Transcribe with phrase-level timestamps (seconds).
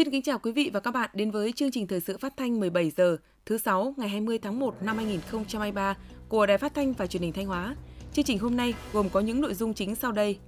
[0.00, 2.36] Xin kính chào quý vị và các bạn đến với chương trình thời sự phát
[2.36, 3.16] thanh 17 giờ
[3.46, 5.96] thứ sáu ngày 20 tháng 1 năm 2023
[6.28, 7.76] của Đài Phát thanh và Truyền hình Thanh Hóa.
[8.12, 10.38] Chương trình hôm nay gồm có những nội dung chính sau đây.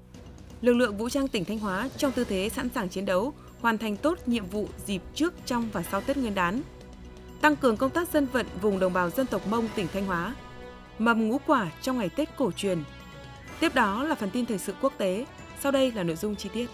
[0.60, 3.78] Lực lượng vũ trang tỉnh Thanh Hóa trong tư thế sẵn sàng chiến đấu, hoàn
[3.78, 6.62] thành tốt nhiệm vụ dịp trước, trong và sau Tết Nguyên đán.
[7.40, 10.34] Tăng cường công tác dân vận vùng đồng bào dân tộc Mông tỉnh Thanh Hóa.
[10.98, 12.78] Mầm ngũ quả trong ngày Tết cổ truyền.
[13.60, 15.26] Tiếp đó là phần tin thời sự quốc tế,
[15.60, 16.66] sau đây là nội dung chi tiết.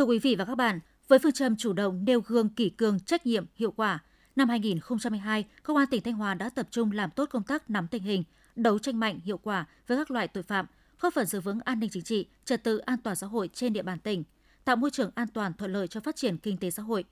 [0.00, 3.00] Thưa quý vị và các bạn, với phương châm chủ động nêu gương kỷ cương
[3.00, 3.98] trách nhiệm hiệu quả,
[4.36, 7.88] năm 2022, Công an tỉnh Thanh Hóa đã tập trung làm tốt công tác nắm
[7.88, 8.24] tình hình,
[8.56, 10.66] đấu tranh mạnh hiệu quả với các loại tội phạm,
[11.00, 13.72] góp phần giữ vững an ninh chính trị, trật tự an toàn xã hội trên
[13.72, 14.24] địa bàn tỉnh,
[14.64, 17.04] tạo môi trường an toàn thuận lợi cho phát triển kinh tế xã hội.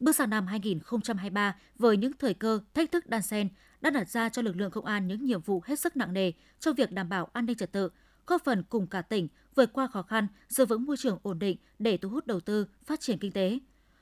[0.00, 3.48] Bước sang năm 2023 với những thời cơ, thách thức đan xen
[3.80, 6.32] đã đặt ra cho lực lượng công an những nhiệm vụ hết sức nặng nề
[6.60, 7.88] trong việc đảm bảo an ninh trật tự,
[8.26, 11.56] góp phần cùng cả tỉnh vượt qua khó khăn, giữ vững môi trường ổn định
[11.78, 13.58] để thu hút đầu tư, phát triển kinh tế.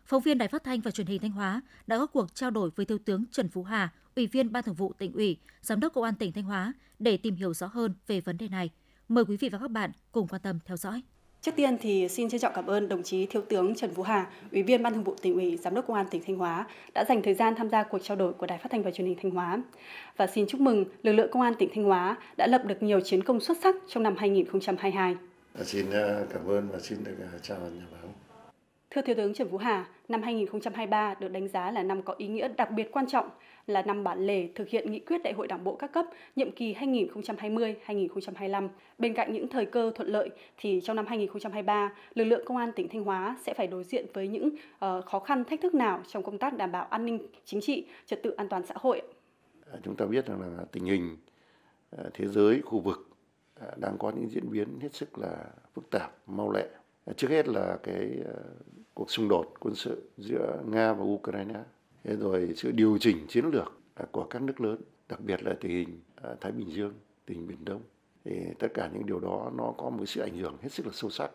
[0.07, 2.71] Phóng viên Đài Phát thanh và Truyền hình Thanh Hóa đã có cuộc trao đổi
[2.77, 5.93] với Thiếu tướng Trần Phú Hà, Ủy viên Ban Thường vụ tỉnh ủy, Giám đốc
[5.93, 8.71] Công an tỉnh Thanh Hóa để tìm hiểu rõ hơn về vấn đề này.
[9.09, 11.03] Mời quý vị và các bạn cùng quan tâm theo dõi.
[11.43, 14.27] Trước tiên thì xin trân trọng cảm ơn đồng chí Thiếu tướng Trần Phú Hà,
[14.53, 17.05] Ủy viên Ban Thường vụ tỉnh ủy, Giám đốc Công an tỉnh Thanh Hóa đã
[17.09, 19.17] dành thời gian tham gia cuộc trao đổi của Đài Phát thanh và Truyền hình
[19.23, 19.63] Thanh Hóa.
[20.17, 23.01] Và xin chúc mừng lực lượng Công an tỉnh Thanh Hóa đã lập được nhiều
[23.01, 25.17] chiến công xuất sắc trong năm 2022.
[25.55, 28.15] Xin ờ, cảm ơn và xin được ờ, chào nhà báo.
[28.91, 32.29] Thưa Thiếu tướng Trần Phú Hà, năm 2023 được đánh giá là năm có ý
[32.29, 33.31] nghĩa đặc biệt quan trọng,
[33.67, 36.07] là năm bản lề thực hiện nghị quyết Đại hội Đảng bộ các cấp
[36.37, 38.69] nhiệm kỳ 2020-2025.
[38.99, 42.73] Bên cạnh những thời cơ thuận lợi thì trong năm 2023, lực lượng công an
[42.73, 46.03] tỉnh Thanh Hóa sẽ phải đối diện với những uh, khó khăn thách thức nào
[46.09, 49.03] trong công tác đảm bảo an ninh chính trị, trật tự an toàn xã hội?
[49.83, 51.17] Chúng ta biết rằng là tình hình
[52.15, 53.10] thế giới, khu vực
[53.61, 55.45] Ờ, đang có những diễn biến hết sức là
[55.75, 56.67] phức tạp, mau lẹ.
[57.05, 58.43] Ờ, trước hết là cái ờ,
[58.95, 61.61] cuộc xung đột quân sự giữa Nga và Ukraine,
[62.05, 63.73] thế rồi sự điều chỉnh chiến lược
[64.13, 66.01] của các nước lớn, đặc biệt là tình hình
[66.41, 66.93] Thái Bình Dương,
[67.27, 67.83] tình hình Biển Đông.
[68.25, 70.93] Thì tất cả những điều đó nó có một sự ảnh hưởng hết sức là
[70.95, 71.31] sâu sắc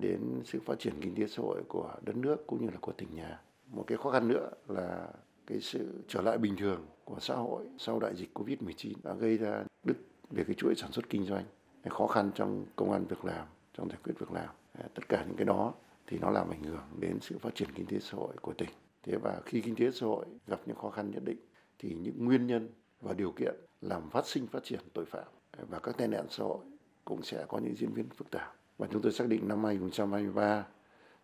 [0.00, 2.92] đến sự phát triển kinh tế xã hội của đất nước cũng như là của
[2.92, 3.40] tỉnh nhà.
[3.66, 5.08] Một cái khó khăn nữa là
[5.46, 9.36] cái sự trở lại bình thường của xã hội sau đại dịch Covid-19 đã gây
[9.36, 9.96] ra đứt
[10.30, 11.44] về cái chuỗi sản xuất kinh doanh,
[11.90, 14.48] khó khăn trong công an việc làm, trong giải quyết việc làm.
[14.78, 15.74] Ờ, tất cả những cái đó
[16.06, 18.70] thì nó làm ảnh hưởng đến sự phát triển kinh tế xã hội của tỉnh.
[19.02, 21.38] Thế và khi kinh tế xã hội gặp những khó khăn nhất định
[21.78, 22.68] thì những nguyên nhân
[23.00, 26.26] và điều kiện làm phát sinh phát triển tội phạm ờ, và các tai nạn
[26.30, 26.58] xã hội
[27.04, 28.54] cũng sẽ có những diễn biến phức tạp.
[28.78, 30.66] Và chúng tôi xác định năm 2023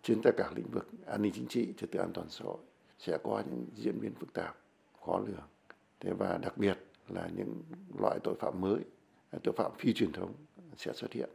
[0.02, 2.58] trên tất cả lĩnh vực an ninh chính trị, trật tự an toàn xã hội
[2.98, 4.56] sẽ có những diễn biến phức tạp,
[5.06, 5.48] khó lường.
[6.00, 6.78] Thế và đặc biệt
[7.08, 7.62] là những
[7.98, 8.80] loại tội phạm mới,
[9.42, 10.32] tội phạm phi truyền thống
[10.76, 11.28] sẽ xuất hiện.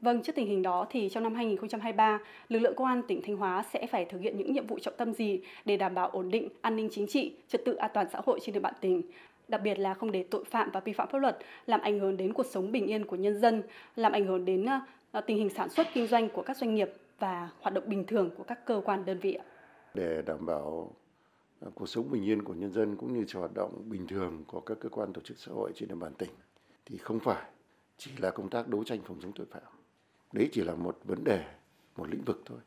[0.00, 2.18] Vâng, trước tình hình đó thì trong năm 2023,
[2.48, 4.94] lực lượng công an tỉnh Thanh Hóa sẽ phải thực hiện những nhiệm vụ trọng
[4.96, 8.06] tâm gì để đảm bảo ổn định an ninh chính trị, trật tự an toàn
[8.12, 9.02] xã hội trên địa bàn tỉnh?
[9.48, 12.16] Đặc biệt là không để tội phạm và vi phạm pháp luật làm ảnh hưởng
[12.16, 13.62] đến cuộc sống bình yên của nhân dân,
[13.96, 14.66] làm ảnh hưởng đến
[15.26, 16.88] tình hình sản xuất kinh doanh của các doanh nghiệp
[17.18, 19.38] và hoạt động bình thường của các cơ quan đơn vị.
[19.94, 20.90] Để đảm bảo
[21.74, 24.60] cuộc sống bình yên của nhân dân cũng như cho hoạt động bình thường của
[24.60, 26.30] các cơ quan tổ chức xã hội trên địa bàn tỉnh
[26.90, 27.50] thì không phải
[27.98, 29.72] chỉ là công tác đấu tranh phòng chống tội phạm.
[30.32, 31.44] Đấy chỉ là một vấn đề,
[31.96, 32.58] một lĩnh vực thôi.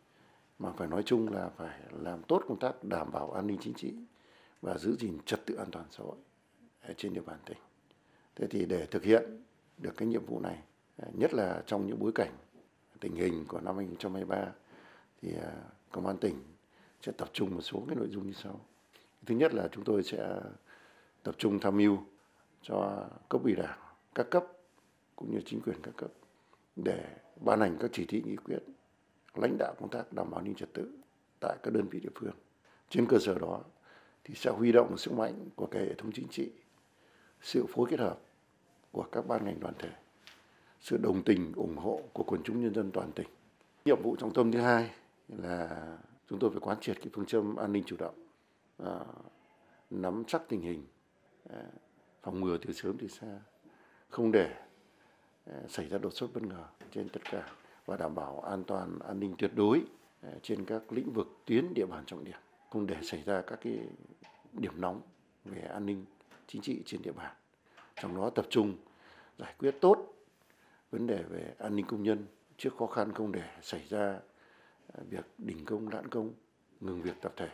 [0.60, 3.74] Mà phải nói chung là phải làm tốt công tác đảm bảo an ninh chính
[3.74, 3.94] trị
[4.62, 6.18] và giữ gìn trật tự an toàn xã hội
[6.98, 7.58] trên địa bàn tỉnh.
[8.36, 9.24] Thế thì để thực hiện
[9.78, 10.58] được cái nhiệm vụ này
[10.98, 12.32] à, nhất là trong những bối cảnh
[13.00, 14.52] tình hình của năm 2023
[15.22, 15.52] thì à,
[15.92, 16.44] công an tỉnh
[17.02, 18.60] sẽ tập trung một số cái nội dung như sau.
[19.26, 20.40] Thứ nhất là chúng tôi sẽ
[21.24, 21.98] tập trung tham mưu
[22.62, 23.80] cho cấp ủy đảng
[24.16, 24.46] các cấp
[25.16, 26.12] cũng như chính quyền các cấp
[26.76, 28.60] để ban hành các chỉ thị nghị quyết
[29.36, 30.92] lãnh đạo công tác đảm bảo an ninh trật tự
[31.40, 32.34] tại các đơn vị địa phương.
[32.90, 33.62] Trên cơ sở đó
[34.24, 36.52] thì sẽ huy động sức mạnh của cả hệ thống chính trị,
[37.42, 38.20] sự phối kết hợp
[38.92, 39.90] của các ban ngành đoàn thể,
[40.82, 43.28] sự đồng tình ủng hộ của quần chúng nhân dân toàn tỉnh.
[43.86, 44.92] Nhiệm vụ trọng tâm thứ hai
[45.28, 45.98] là
[46.30, 48.28] chúng tôi phải quán triệt cái phương châm an ninh chủ động,
[48.78, 49.00] à,
[49.90, 50.86] nắm chắc tình hình,
[51.50, 51.64] à,
[52.22, 53.40] phòng ngừa từ sớm từ xa,
[54.14, 54.56] không để
[55.46, 57.50] ờ, xảy ra đột xuất bất ngờ trên tất cả
[57.86, 59.82] và đảm bảo an toàn, an ninh tuyệt đối
[60.22, 62.38] ờ, trên các lĩnh vực tuyến địa bàn trọng điểm,
[62.70, 63.80] không để xảy ra các cái
[64.54, 65.02] điểm nóng
[65.46, 66.06] về an ninh
[66.48, 67.36] chính trị trên địa bàn.
[68.02, 68.78] Trong đó tập trung
[69.38, 70.14] giải quyết tốt
[70.92, 72.26] vấn đề về an ninh công nhân,
[72.58, 74.20] trước khó khăn không để xảy ra
[74.94, 76.34] ờ, việc đình công lãn công,
[76.82, 77.50] ngừng việc tập thể.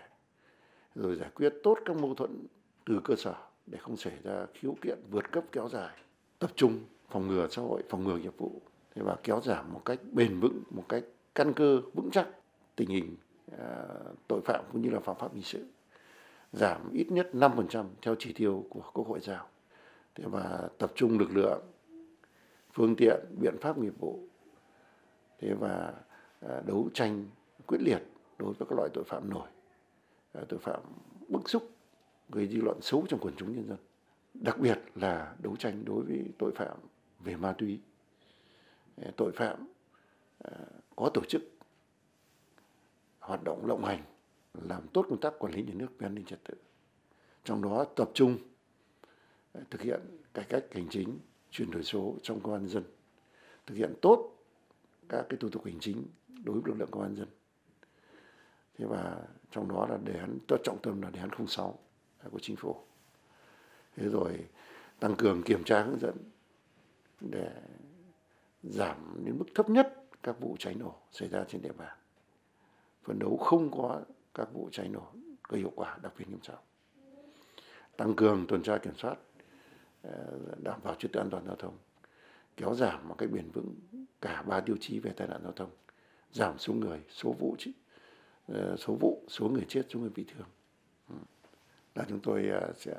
[0.95, 2.45] Rồi giải quyết tốt các mâu thuẫn
[2.85, 3.35] từ cơ sở
[3.67, 5.95] để không xảy ra khiếu kiện vượt cấp kéo dài
[6.39, 8.61] tập trung phòng ngừa xã hội, phòng ngừa nghiệp vụ
[8.95, 11.03] thế và kéo giảm một cách bền vững, một cách
[11.35, 12.27] căn cơ vững chắc
[12.75, 13.15] tình hình
[13.57, 13.87] à,
[14.27, 15.65] tội phạm cũng như là phạm pháp hình sự.
[16.51, 19.47] Giảm ít nhất 5% theo chỉ tiêu của Quốc hội giao.
[20.15, 21.61] Thế và tập trung lực lượng,
[22.73, 24.19] phương tiện, biện pháp nghiệp vụ.
[25.39, 25.93] Thế và
[26.39, 27.25] à, đấu tranh
[27.65, 28.01] quyết liệt
[28.37, 29.47] đối với các loại tội phạm nổi,
[30.33, 30.79] à, tội phạm
[31.27, 31.69] bức xúc
[32.29, 33.77] gây dư luận xấu trong quần chúng nhân dân
[34.41, 36.77] đặc biệt là đấu tranh đối với tội phạm
[37.19, 37.79] về ma túy.
[38.95, 39.67] Ờ, tội phạm
[40.37, 40.65] ờ,
[40.95, 41.41] có tổ chức
[43.19, 44.03] hoạt động lộng hành,
[44.53, 46.53] làm tốt công tác quản lý nhà nước về an ninh trật tự.
[47.43, 48.37] Trong đó tập trung
[49.53, 50.01] ờ, thực hiện
[50.33, 51.19] cải cách hành chính,
[51.51, 52.83] chuyển đổi số trong công an dân.
[53.65, 54.35] Thực hiện tốt
[55.09, 56.03] các cái thủ tục hành chính
[56.43, 57.27] đối với lực lượng công an dân.
[58.77, 59.21] Thế và
[59.51, 61.79] trong đó là đề án trọng tâm là đề án 06
[62.31, 62.88] của chính phủ
[64.07, 64.47] rồi
[64.99, 66.15] tăng cường kiểm tra hướng dẫn
[67.21, 67.51] để
[68.63, 71.97] giảm đến mức thấp nhất các vụ cháy nổ xảy ra trên địa bàn.
[73.03, 74.01] Phấn đấu không có
[74.33, 75.07] các vụ cháy nổ
[75.49, 76.59] gây hiệu quả đặc biệt nghiêm trọng.
[77.97, 79.17] Tăng cường tuần tra kiểm soát
[80.03, 81.77] ờ, đảm bảo trật tự an toàn giao thông.
[82.57, 83.75] Kéo giảm một cách bền vững
[84.21, 85.69] cả ba tiêu chí về tai nạn giao thông.
[86.31, 87.55] Giảm số người, số vụ
[88.47, 90.47] ờ, số vụ, số người chết, số người bị thương.
[91.09, 91.15] Ừ.
[91.95, 92.93] Là chúng tôi ờ, sẽ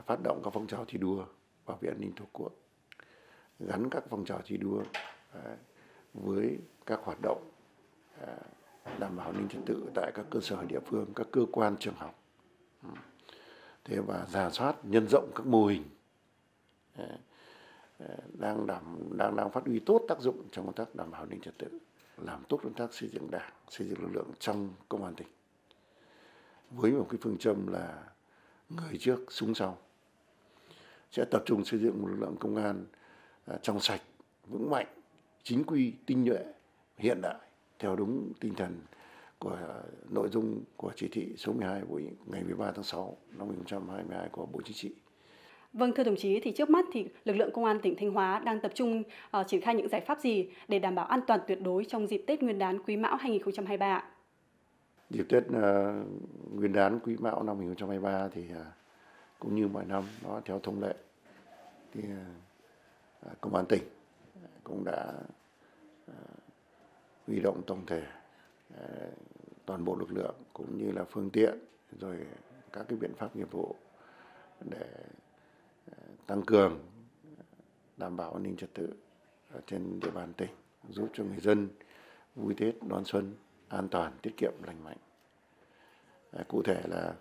[0.00, 1.24] phát động các phong trào thi đua
[1.66, 2.52] bảo vệ an ninh tổ quốc,
[3.60, 4.82] gắn các phong trào thi đua
[5.32, 5.56] à,
[6.14, 7.50] với các hoạt động
[8.20, 8.36] à,
[8.98, 11.76] đảm bảo an ninh trật tự tại các cơ sở địa phương, các cơ quan
[11.76, 12.22] trường học.
[12.82, 12.88] Ừ.
[13.84, 15.84] Thế và giả soát, nhân rộng các mô hình
[16.96, 17.06] à,
[18.38, 21.30] đang đảm, đang đang phát huy tốt tác dụng trong công tác đảm bảo an
[21.30, 21.78] ninh trật tự,
[22.16, 25.28] làm tốt công tác xây dựng đảng, xây dựng lực lượng trong công an tỉnh.
[26.70, 28.11] Với một cái phương châm là
[28.68, 29.78] người trước súng sau
[31.10, 32.86] sẽ tập trung xây dựng một lực lượng công an
[33.46, 34.00] à, trong sạch
[34.46, 34.86] vững mạnh
[35.42, 36.44] chính quy tinh nhuệ
[36.98, 37.38] hiện đại
[37.78, 38.80] theo đúng tinh thần
[39.38, 39.58] của
[40.10, 44.46] nội dung của chỉ thị số 12 của ngày 13 tháng 6 năm 2022 của
[44.46, 44.90] Bộ Chính trị.
[45.72, 48.38] Vâng thưa đồng chí, thì trước mắt thì lực lượng công an tỉnh Thanh Hóa
[48.38, 49.02] đang tập trung
[49.36, 52.06] uh, triển khai những giải pháp gì để đảm bảo an toàn tuyệt đối trong
[52.06, 54.04] dịp Tết Nguyên đán Quý Mão 2023
[55.12, 55.52] Dịp Tết uh,
[56.54, 58.66] Nguyên đán Quý Mão năm 2023 thì uh,
[59.38, 60.94] cũng như mọi năm nó theo thông lệ.
[61.92, 63.82] Thì uh, công an tỉnh
[64.64, 65.12] cũng đã
[66.10, 66.16] uh,
[67.26, 68.02] huy động tổng thể
[68.74, 69.12] uh,
[69.66, 71.58] toàn bộ lực lượng cũng như là phương tiện
[72.00, 72.26] rồi
[72.72, 73.74] các cái biện pháp nghiệp vụ
[74.60, 74.86] để
[76.26, 76.78] tăng cường
[77.96, 78.92] đảm bảo an ninh trật tự
[79.66, 80.50] trên địa bàn tỉnh
[80.88, 81.68] giúp cho người dân
[82.36, 83.34] vui Tết đón xuân
[83.72, 84.96] an toàn, tiết kiệm, lành mạnh.
[86.32, 87.14] À, cụ thể là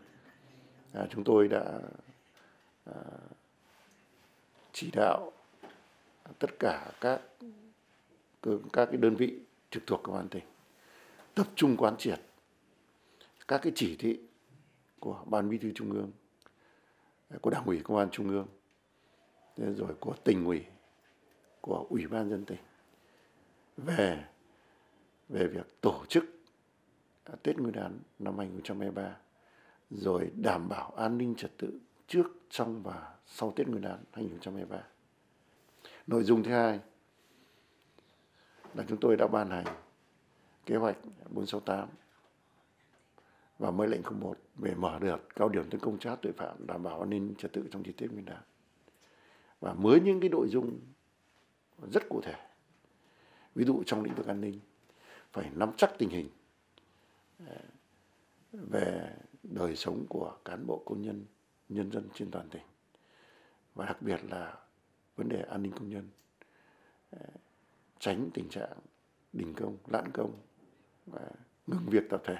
[0.93, 1.79] à, chúng tôi đã
[2.85, 3.01] à,
[4.71, 5.31] chỉ đạo
[6.39, 7.21] tất cả các
[8.73, 9.39] các cái đơn vị
[9.69, 10.43] trực thuộc công an tỉnh
[11.33, 12.21] tập trung quán triệt
[13.47, 14.19] các cái chỉ thị
[14.99, 16.11] của ban bí thư trung ương,
[17.41, 18.47] của đảng ủy công an trung ương
[19.75, 20.65] rồi của tỉnh ủy,
[21.61, 22.59] của ủy ban dân tỉnh
[23.77, 24.25] về
[25.29, 26.25] về việc tổ chức
[27.43, 29.17] Tết Nguyên đán năm 2023
[29.89, 34.83] rồi đảm bảo an ninh trật tự trước, trong và sau Tết Nguyên đán 2023.
[36.07, 36.79] Nội dung thứ hai
[38.73, 39.65] là chúng tôi đã ban hành
[40.65, 40.97] kế hoạch
[41.29, 41.89] 468
[43.59, 46.83] và mới lệnh 01 về mở đợt cao điểm tấn công chát tội phạm đảm
[46.83, 48.41] bảo an ninh trật tự trong dịp Tết Nguyên đán.
[49.59, 50.79] Và mới những cái nội dung
[51.91, 52.35] rất cụ thể.
[53.55, 54.59] Ví dụ trong lĩnh vực an ninh
[55.31, 56.29] phải nắm chắc tình hình
[58.51, 61.25] về đời sống của cán bộ công nhân
[61.69, 62.63] nhân dân trên toàn tỉnh.
[63.75, 64.57] Và đặc biệt là
[65.15, 66.09] vấn đề an ninh công nhân.
[67.11, 67.19] Ờ,
[67.99, 68.77] tránh tình trạng
[69.33, 70.41] đình công, lãn công
[71.05, 71.29] và
[71.67, 72.37] ngừng việc tập thể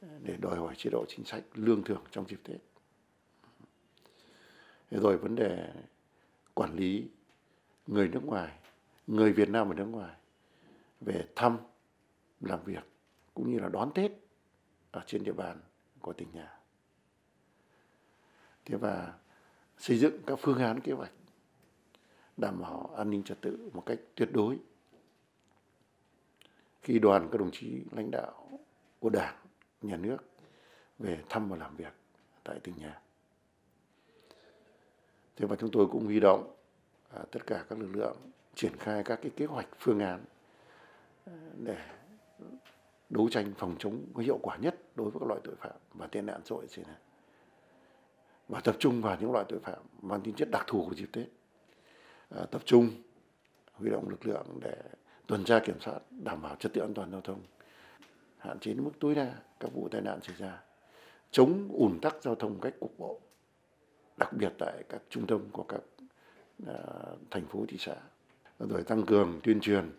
[0.00, 2.60] ờ, để đòi hỏi chế độ chính sách lương thưởng trong dịp tết.
[4.90, 5.72] Rồi vấn đề
[6.54, 7.08] quản lý
[7.86, 8.58] người nước ngoài,
[9.06, 10.16] người việt nam ở nước ngoài
[11.00, 11.58] về thăm,
[12.40, 12.82] làm việc
[13.38, 14.12] cũng như là đón tết
[14.90, 15.60] ở trên địa bàn
[16.00, 16.58] của tỉnh nhà.
[18.64, 19.14] Thế và
[19.76, 21.12] xây dựng các phương án kế hoạch
[22.36, 24.58] đảm bảo an ninh trật tự một cách tuyệt đối.
[26.82, 28.48] Khi đoàn các đồng chí lãnh đạo
[28.98, 29.36] của đảng
[29.82, 30.18] nhà nước
[30.98, 31.92] về thăm và làm việc
[32.44, 33.00] tại tỉnh nhà.
[35.36, 36.56] Thế và chúng tôi cũng huy động
[37.10, 38.16] à, tất cả các lực lượng
[38.54, 40.24] triển khai các cái kế hoạch phương án
[41.24, 41.32] à,
[41.64, 41.98] để
[43.10, 46.06] đấu tranh phòng chống có hiệu quả nhất đối với các loại tội phạm và
[46.06, 46.96] tên nạn xã hội trên này
[48.48, 51.08] và tập trung vào những loại tội phạm mang tính chất đặc thù của dịp
[51.12, 51.26] Tết.
[52.30, 52.90] À, tập trung
[53.72, 54.76] huy động lực lượng để
[55.26, 57.40] tuần tra kiểm soát đảm bảo trật tự an toàn giao thông
[58.38, 60.62] hạn chế đến mức tối đa các vụ tai nạn xảy ra
[61.30, 63.20] chống ủn tắc giao thông cách cục bộ
[64.16, 65.80] đặc biệt tại các trung tâm của các
[66.66, 66.74] à,
[67.30, 67.94] thành phố thị xã.
[68.58, 69.92] Rồi tăng cường tuyên truyền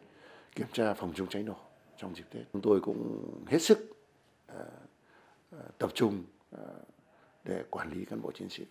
[0.56, 1.56] kiểm tra phòng chống cháy nổ
[2.00, 3.98] trong dịp Tết chúng tôi cũng hết sức
[4.48, 4.66] ờ,
[5.52, 6.74] ờ, tập trung ờ,
[7.44, 8.66] để quản lý cán bộ chiến sĩ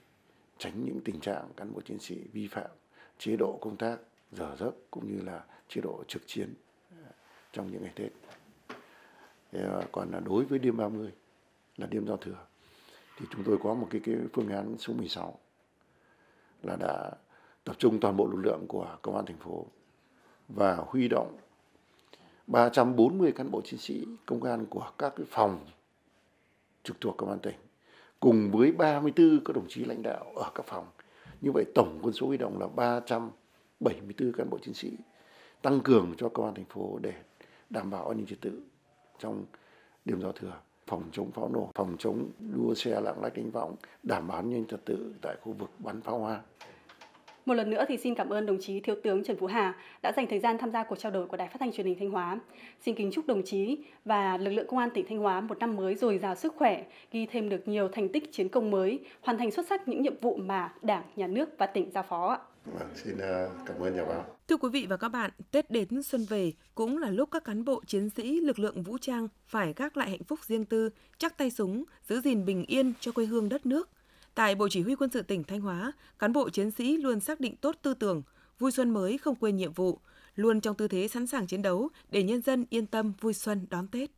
[0.58, 2.70] tránh những tình trạng cán bộ chiến sĩ vi phạm
[3.18, 3.98] chế độ công tác
[4.32, 6.54] giờ giấc cũng như là chế độ trực chiến
[7.52, 8.12] trong những ngày Tết.
[9.92, 11.12] Còn là đối với đêm 30
[11.76, 12.46] là đêm giao thừa
[13.18, 15.38] thì chúng tôi có một cái, cái phương án số 16
[16.62, 17.10] là đã
[17.64, 19.66] tập trung toàn bộ lực lượng của công an thành phố
[20.48, 21.38] và huy động
[22.48, 25.66] 340 cán bộ chiến sĩ công an của các cái phòng
[26.84, 27.56] trực thuộc công an tỉnh
[28.20, 30.86] cùng với 34 các đồng chí lãnh đạo ở các phòng.
[31.40, 34.92] Như vậy tổng quân số huy động là 374 cán bộ chiến sĩ
[35.62, 37.12] tăng cường cho công an thành phố để
[37.70, 38.62] đảm bảo an ninh trật tự
[39.18, 39.44] trong
[40.04, 43.76] đêm giao thừa phòng chống pháo nổ, phòng chống đua xe lạng lách đánh võng,
[44.02, 46.40] đảm bảo an ninh trật tự tại khu vực bắn pháo hoa.
[47.48, 50.12] Một lần nữa thì xin cảm ơn đồng chí Thiếu tướng Trần Phú Hà đã
[50.16, 52.10] dành thời gian tham gia cuộc trao đổi của Đài Phát thanh Truyền hình Thanh
[52.10, 52.40] Hóa.
[52.84, 55.76] Xin kính chúc đồng chí và lực lượng công an tỉnh Thanh Hóa một năm
[55.76, 59.38] mới dồi dào sức khỏe, ghi thêm được nhiều thành tích chiến công mới, hoàn
[59.38, 62.38] thành xuất sắc những nhiệm vụ mà Đảng, Nhà nước và tỉnh giao phó.
[62.64, 64.24] Vâng, xin à, cảm ơn nhà báo.
[64.48, 67.64] Thưa quý vị và các bạn, Tết đến xuân về cũng là lúc các cán
[67.64, 71.38] bộ chiến sĩ lực lượng vũ trang phải gác lại hạnh phúc riêng tư, chắc
[71.38, 73.90] tay súng, giữ gìn bình yên cho quê hương đất nước.
[74.38, 77.40] Tại Bộ Chỉ huy Quân sự tỉnh Thanh Hóa, cán bộ chiến sĩ luôn xác
[77.40, 78.22] định tốt tư tưởng,
[78.58, 79.98] vui xuân mới không quên nhiệm vụ,
[80.34, 83.66] luôn trong tư thế sẵn sàng chiến đấu để nhân dân yên tâm vui xuân
[83.70, 84.10] đón Tết.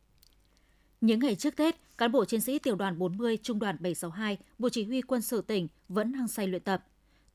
[1.01, 4.69] Những ngày trước Tết, cán bộ chiến sĩ tiểu đoàn 40 Trung đoàn 762, Bộ
[4.69, 6.83] Chỉ huy Quân sự tỉnh vẫn hăng say luyện tập.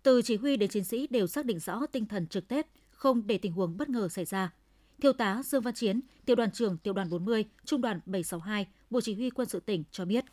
[0.02, 3.26] Từ chỉ huy đến chiến sĩ đều xác định rõ tinh thần trực Tết, không
[3.26, 4.52] để tình huống bất ngờ xảy ra.
[5.00, 9.00] Thiếu tá Dương Văn Chiến, tiểu đoàn trưởng tiểu đoàn 40, Trung đoàn 762, Bộ
[9.00, 10.24] Chỉ huy Quân sự tỉnh cho biết.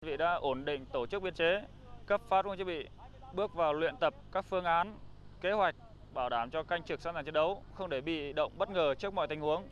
[0.00, 1.60] Vị đã ổn định tổ chức biên chế,
[2.06, 2.86] cấp phát quân thiết bị,
[3.32, 4.98] bước vào luyện tập các phương án,
[5.40, 5.74] kế hoạch
[6.14, 8.94] bảo đảm cho canh trực sẵn sàng chiến đấu, không để bị động bất ngờ
[8.98, 9.62] trước mọi tình huống.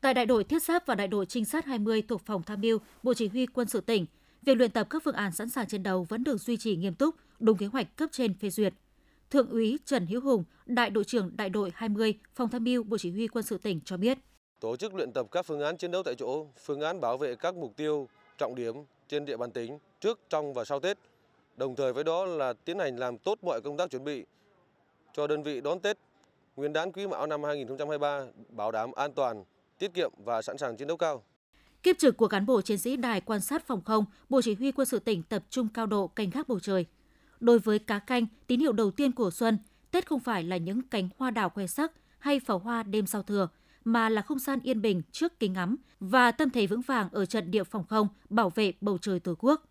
[0.00, 2.78] Tại đại đội thiết giáp và đại đội trinh sát 20 thuộc phòng tham mưu
[3.02, 4.06] Bộ Chỉ huy Quân sự tỉnh,
[4.42, 6.94] việc luyện tập các phương án sẵn sàng chiến đấu vẫn được duy trì nghiêm
[6.94, 8.74] túc, đúng kế hoạch cấp trên phê duyệt.
[9.30, 12.98] Thượng úy Trần Hữu Hùng, đại đội trưởng đại đội 20, phòng tham mưu Bộ
[12.98, 14.18] Chỉ huy Quân sự tỉnh cho biết.
[14.60, 17.34] Tổ chức luyện tập các phương án chiến đấu tại chỗ, phương án bảo vệ
[17.34, 18.08] các mục tiêu
[18.38, 18.74] trọng điểm
[19.08, 20.98] trên địa bàn tỉnh trước, trong và sau Tết.
[21.56, 24.24] Đồng thời với đó là tiến hành làm tốt mọi công tác chuẩn bị
[25.12, 25.98] cho đơn vị đón Tết
[26.56, 29.44] Nguyên đán Quý Mão năm 2023 bảo đảm an toàn,
[29.78, 31.22] tiết kiệm và sẵn sàng chiến đấu cao.
[31.82, 34.72] Kiếp trực của cán bộ chiến sĩ đài quan sát phòng không, Bộ Chỉ huy
[34.72, 36.86] Quân sự tỉnh tập trung cao độ canh gác bầu trời.
[37.40, 39.58] Đối với cá canh, tín hiệu đầu tiên của xuân,
[39.90, 43.22] Tết không phải là những cánh hoa đào khoe sắc hay pháo hoa đêm sau
[43.22, 43.48] thừa,
[43.84, 47.26] mà là không gian yên bình trước kính ngắm và tâm thế vững vàng ở
[47.26, 49.62] trận địa phòng không bảo vệ bầu trời Tổ quốc.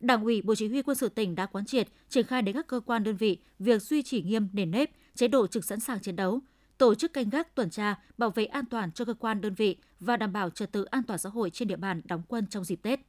[0.00, 2.66] Đảng ủy Bộ Chỉ huy Quân sự tỉnh đã quán triệt, triển khai đến các
[2.66, 6.00] cơ quan đơn vị việc duy trì nghiêm nền nếp, chế độ trực sẵn sàng
[6.00, 6.40] chiến đấu,
[6.78, 9.76] tổ chức canh gác tuần tra, bảo vệ an toàn cho cơ quan đơn vị
[10.00, 12.64] và đảm bảo trật tự an toàn xã hội trên địa bàn đóng quân trong
[12.64, 13.00] dịp Tết.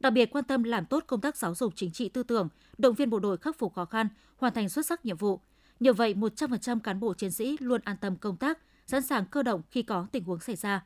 [0.00, 2.94] Đặc biệt quan tâm làm tốt công tác giáo dục chính trị tư tưởng, động
[2.94, 5.40] viên bộ đội khắc phục khó khăn, hoàn thành xuất sắc nhiệm vụ.
[5.80, 9.42] Nhờ vậy, 100% cán bộ chiến sĩ luôn an tâm công tác, sẵn sàng cơ
[9.42, 10.84] động khi có tình huống xảy ra.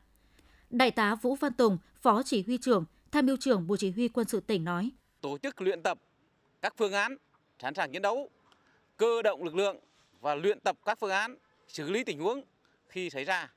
[0.70, 4.08] Đại tá Vũ Văn Tùng, Phó Chỉ huy trưởng, Tham mưu trưởng Bộ Chỉ huy
[4.08, 5.98] Quân sự tỉnh nói: Tổ chức luyện tập
[6.62, 7.16] các phương án
[7.58, 8.30] sẵn sàng chiến đấu,
[8.96, 9.76] cơ động lực lượng
[10.20, 11.36] và luyện tập các phương án
[11.68, 12.42] xử lý tình huống
[12.88, 13.52] khi xảy ra.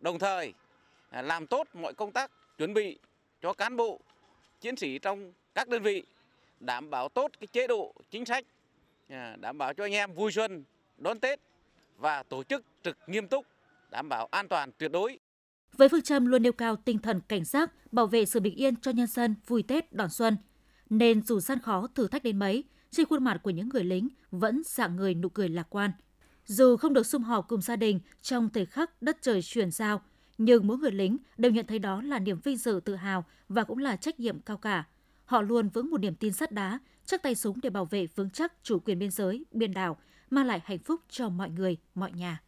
[0.00, 0.54] Đồng thời
[1.10, 2.98] à, làm tốt mọi công tác chuẩn bị
[3.42, 4.00] cho cán bộ
[4.60, 6.02] chiến sĩ trong các đơn vị
[6.60, 8.44] đảm bảo tốt cái chế độ chính sách
[9.08, 10.64] à, đảm bảo cho anh em vui xuân
[10.96, 11.40] đón Tết
[11.96, 13.46] và tổ chức trực nghiêm túc
[13.90, 15.18] đảm bảo an toàn tuyệt đối.
[15.72, 18.76] Với phương châm luôn nêu cao tinh thần cảnh giác, bảo vệ sự bình yên
[18.76, 20.36] cho nhân dân vui Tết đón xuân,
[20.90, 24.08] nên dù gian khó thử thách đến mấy, trên khuôn mặt của những người lính
[24.30, 25.90] vẫn dạng người nụ cười lạc quan.
[26.46, 30.02] Dù không được sum họp cùng gia đình trong thời khắc đất trời chuyển giao,
[30.38, 33.64] nhưng mỗi người lính đều nhận thấy đó là niềm vinh dự tự hào và
[33.64, 34.84] cũng là trách nhiệm cao cả.
[35.24, 38.30] Họ luôn vững một niềm tin sắt đá, chắc tay súng để bảo vệ vững
[38.30, 39.96] chắc chủ quyền biên giới, biên đảo,
[40.30, 42.40] mang lại hạnh phúc cho mọi người, mọi nhà.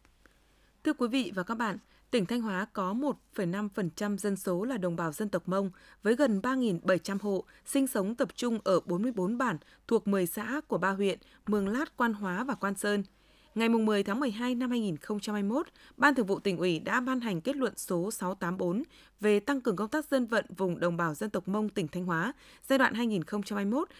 [0.83, 1.77] Thưa quý vị và các bạn,
[2.11, 2.95] tỉnh Thanh Hóa có
[3.35, 5.71] 1,5% dân số là đồng bào dân tộc Mông
[6.03, 10.77] với gần 3.700 hộ sinh sống tập trung ở 44 bản thuộc 10 xã của
[10.77, 13.03] ba huyện Mường Lát, Quan Hóa và Quan Sơn–
[13.55, 17.55] Ngày 10 tháng 12 năm 2021, Ban Thường vụ tỉnh ủy đã ban hành kết
[17.55, 18.83] luận số 684
[19.19, 22.05] về tăng cường công tác dân vận vùng đồng bào dân tộc Mông tỉnh Thanh
[22.05, 22.33] Hóa
[22.69, 22.93] giai đoạn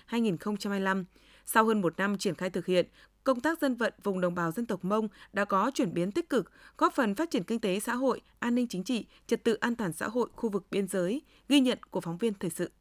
[0.09, 1.03] 2021-2025.
[1.45, 2.87] Sau hơn một năm triển khai thực hiện,
[3.23, 6.29] công tác dân vận vùng đồng bào dân tộc Mông đã có chuyển biến tích
[6.29, 9.53] cực, góp phần phát triển kinh tế xã hội, an ninh chính trị, trật tự
[9.53, 12.71] an toàn xã hội khu vực biên giới, ghi nhận của phóng viên thời sự.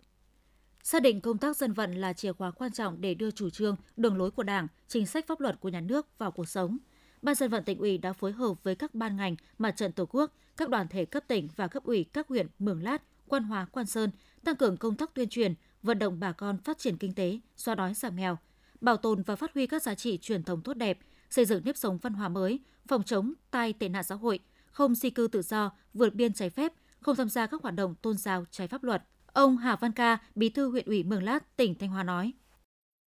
[0.82, 3.76] Xác định công tác dân vận là chìa khóa quan trọng để đưa chủ trương,
[3.96, 6.78] đường lối của Đảng, chính sách pháp luật của nhà nước vào cuộc sống.
[7.22, 10.06] Ban dân vận tỉnh ủy đã phối hợp với các ban ngành, mặt trận Tổ
[10.06, 13.66] quốc, các đoàn thể cấp tỉnh và cấp ủy các huyện Mường Lát, Quan Hóa,
[13.72, 14.10] Quan Sơn
[14.44, 17.74] tăng cường công tác tuyên truyền, vận động bà con phát triển kinh tế, xóa
[17.74, 18.38] đói giảm nghèo,
[18.80, 20.98] bảo tồn và phát huy các giá trị truyền thống tốt đẹp,
[21.30, 24.94] xây dựng nếp sống văn hóa mới, phòng chống tai tệ nạn xã hội, không
[24.94, 28.16] di cư tự do, vượt biên trái phép, không tham gia các hoạt động tôn
[28.16, 29.02] giáo trái pháp luật.
[29.32, 32.32] Ông Hà Văn Ca, Bí thư huyện ủy Mường Lát, tỉnh Thanh Hóa nói: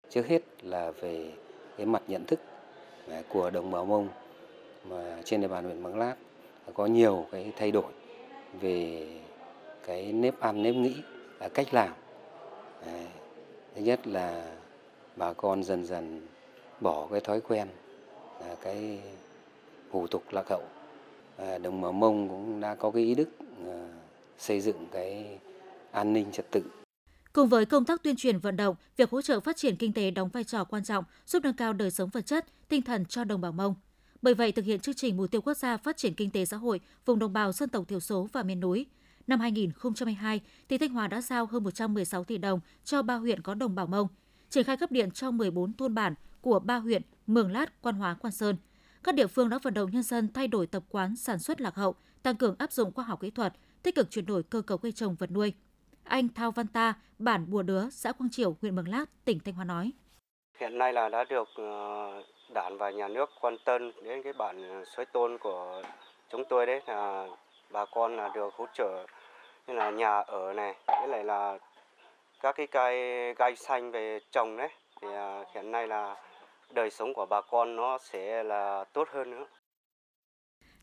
[0.10, 1.34] Trước hết là về
[1.78, 2.40] cái mặt nhận thức
[3.30, 4.10] của đồng bào Mông
[4.86, 6.16] mà trên địa bàn huyện Mường Lát
[6.74, 7.94] có nhiều cái thay đổi
[8.62, 9.08] về
[9.88, 10.96] cái nếp ăn nếp nghĩ
[11.40, 11.94] à, cách làm
[12.86, 13.06] à,
[13.76, 14.56] thứ nhất là
[15.16, 16.28] bà con dần dần
[16.82, 17.68] bỏ cái thói quen
[18.64, 19.00] cái
[19.90, 20.64] hủ tục lạc hậu.
[21.38, 23.30] À, đồng bào mông cũng đã có cái ý đức
[23.66, 23.88] à,
[24.38, 25.40] xây dựng cái
[25.92, 26.64] an ninh trật tự.
[27.34, 30.12] Cùng với công tác tuyên truyền vận động, việc hỗ trợ phát triển kinh tế
[30.12, 33.24] đóng vai trò quan trọng giúp nâng cao đời sống vật chất, tinh thần cho
[33.24, 33.76] đồng bào Mông.
[34.22, 36.58] Bởi vậy, thực hiện chương trình mục tiêu quốc gia phát triển kinh tế xã
[36.58, 38.86] hội vùng đồng bào dân tộc thiểu số và miền núi,
[39.28, 43.54] năm 2022, tỉnh Thanh Hóa đã giao hơn 116 tỷ đồng cho ba huyện có
[43.54, 44.08] đồng bào Mông,
[44.54, 48.16] triển khai cấp điện cho 14 thôn bản của ba huyện Mường Lát, Quan Hóa,
[48.22, 48.58] Quan Sơn.
[49.04, 51.76] Các địa phương đã vận động nhân dân thay đổi tập quán sản xuất lạc
[51.76, 54.78] hậu, tăng cường áp dụng khoa học kỹ thuật, tích cực chuyển đổi cơ cấu
[54.78, 55.54] cây trồng vật nuôi.
[56.04, 59.54] Anh Thao Văn Ta, bản Bùa Đứa, xã Quang Triều, huyện Mường Lát, tỉnh Thanh
[59.54, 59.92] Hóa nói.
[60.60, 64.70] Hiện nay là đã được ờ, đảng và nhà nước quan tâm đến cái bản
[64.70, 65.82] ờ, xoáy tôn của
[66.32, 67.28] chúng tôi đấy là
[67.72, 69.06] bà con là được hỗ trợ
[69.68, 71.58] như là nhà ở này với lại là
[72.44, 72.96] các cái cây
[73.34, 74.70] gai xanh về trồng đấy
[75.02, 76.16] thì à, hiện nay là
[76.74, 79.46] đời sống của bà con nó sẽ là tốt hơn nữa.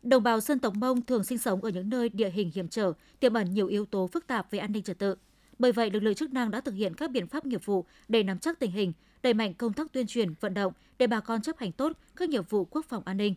[0.03, 2.93] Đồng bào dân tộc Mông thường sinh sống ở những nơi địa hình hiểm trở,
[3.21, 5.17] tiềm ẩn nhiều yếu tố phức tạp về an ninh trật tự.
[5.59, 8.23] Bởi vậy, lực lượng chức năng đã thực hiện các biện pháp nghiệp vụ để
[8.23, 8.93] nắm chắc tình hình,
[9.23, 12.29] đẩy mạnh công tác tuyên truyền, vận động để bà con chấp hành tốt các
[12.29, 13.35] nhiệm vụ quốc phòng an ninh.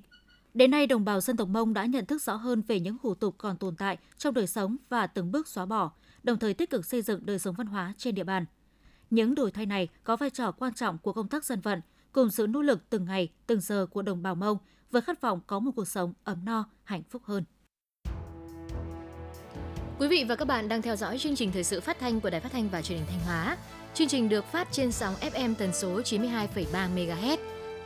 [0.53, 3.15] Đến nay, đồng bào dân tộc Mông đã nhận thức rõ hơn về những hủ
[3.15, 5.91] tục còn tồn tại trong đời sống và từng bước xóa bỏ,
[6.23, 8.45] đồng thời tích cực xây dựng đời sống văn hóa trên địa bàn.
[9.09, 11.81] Những đổi thay này có vai trò quan trọng của công tác dân vận,
[12.11, 14.57] cùng sự nỗ lực từng ngày, từng giờ của đồng bào Mông
[14.91, 17.43] với khát vọng có một cuộc sống ấm no, hạnh phúc hơn.
[19.99, 22.29] Quý vị và các bạn đang theo dõi chương trình thời sự phát thanh của
[22.29, 23.57] Đài Phát thanh và Truyền hình Thanh Hóa.
[23.93, 27.37] Chương trình được phát trên sóng FM tần số 92,3 MHz.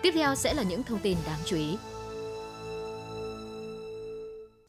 [0.02, 1.78] Tiếp theo sẽ là những thông tin đáng chú ý.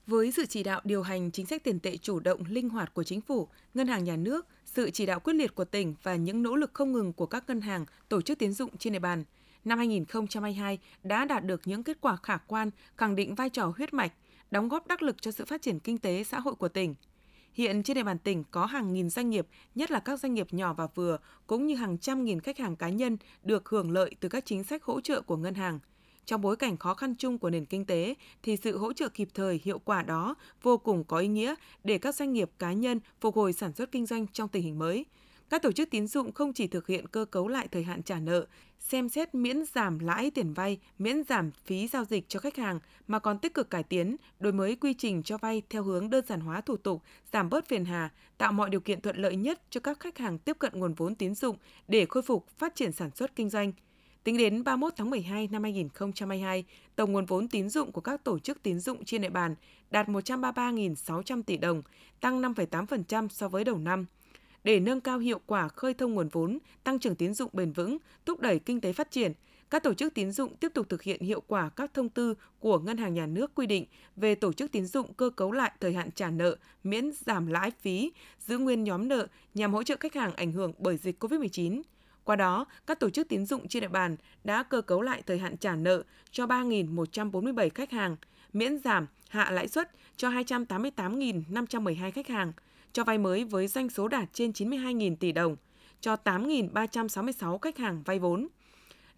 [0.09, 3.05] Với sự chỉ đạo điều hành chính sách tiền tệ chủ động, linh hoạt của
[3.05, 6.43] chính phủ, ngân hàng nhà nước, sự chỉ đạo quyết liệt của tỉnh và những
[6.43, 9.25] nỗ lực không ngừng của các ngân hàng, tổ chức tiến dụng trên địa bàn,
[9.65, 13.95] năm 2022 đã đạt được những kết quả khả quan, khẳng định vai trò huyết
[13.95, 14.13] mạch,
[14.51, 16.95] đóng góp đắc lực cho sự phát triển kinh tế xã hội của tỉnh.
[17.53, 20.47] Hiện trên địa bàn tỉnh có hàng nghìn doanh nghiệp, nhất là các doanh nghiệp
[20.51, 24.15] nhỏ và vừa, cũng như hàng trăm nghìn khách hàng cá nhân được hưởng lợi
[24.21, 25.79] từ các chính sách hỗ trợ của ngân hàng–
[26.29, 29.29] trong bối cảnh khó khăn chung của nền kinh tế thì sự hỗ trợ kịp
[29.35, 33.01] thời hiệu quả đó vô cùng có ý nghĩa để các doanh nghiệp cá nhân
[33.21, 35.05] phục hồi sản xuất kinh doanh trong tình hình mới.
[35.51, 38.21] Các tổ chức tín dụng không chỉ thực hiện cơ cấu lại thời hạn trả
[38.21, 38.47] nợ,
[38.79, 42.81] xem xét miễn giảm lãi tiền vay, miễn giảm phí giao dịch cho khách hàng
[43.07, 46.25] mà còn tích cực cải tiến, đổi mới quy trình cho vay theo hướng đơn
[46.29, 49.63] giản hóa thủ tục, giảm bớt phiền hà, tạo mọi điều kiện thuận lợi nhất
[49.71, 51.57] cho các khách hàng tiếp cận nguồn vốn tín dụng
[51.89, 53.73] để khôi phục phát triển sản xuất kinh doanh.
[54.25, 56.65] Tính đến 31 tháng 12 năm 2022,
[56.97, 59.55] tổng nguồn vốn tín dụng của các tổ chức tín dụng trên địa bàn
[59.91, 61.83] đạt 133.600 tỷ đồng,
[62.21, 64.07] tăng 5,8% so với đầu năm.
[64.65, 67.99] Để nâng cao hiệu quả khơi thông nguồn vốn, tăng trưởng tín dụng bền vững,
[68.27, 69.33] thúc đẩy kinh tế phát triển,
[69.71, 72.79] các tổ chức tín dụng tiếp tục thực hiện hiệu quả các thông tư của
[72.79, 73.85] Ngân hàng Nhà nước quy định
[74.17, 77.71] về tổ chức tín dụng cơ cấu lại thời hạn trả nợ, miễn giảm lãi
[77.71, 78.13] phí,
[78.47, 81.83] giữ nguyên nhóm nợ nhằm hỗ trợ khách hàng ảnh hưởng bởi dịch COVID-19.
[82.29, 85.39] Qua đó, các tổ chức tín dụng trên địa bàn đã cơ cấu lại thời
[85.39, 88.17] hạn trả nợ cho 3.147 khách hàng,
[88.53, 92.53] miễn giảm, hạ lãi suất cho 288.512 khách hàng,
[92.93, 95.57] cho vay mới với doanh số đạt trên 92.000 tỷ đồng,
[96.01, 98.49] cho 8.366 khách hàng vay vốn.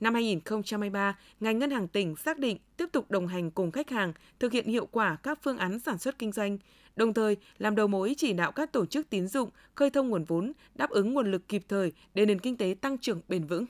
[0.01, 4.13] Năm 2023, ngành ngân hàng tỉnh xác định tiếp tục đồng hành cùng khách hàng
[4.39, 6.59] thực hiện hiệu quả các phương án sản xuất kinh doanh,
[6.97, 10.25] đồng thời làm đầu mối chỉ đạo các tổ chức tín dụng khơi thông nguồn
[10.25, 13.67] vốn, đáp ứng nguồn lực kịp thời để nền kinh tế tăng trưởng bền vững.